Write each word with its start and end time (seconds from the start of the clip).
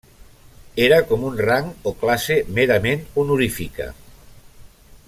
Era 0.85 0.97
com 1.11 1.25
un 1.27 1.37
rang 1.47 1.69
o 1.91 1.93
classe 2.05 2.39
merament 2.57 3.05
honorífica. 3.25 3.89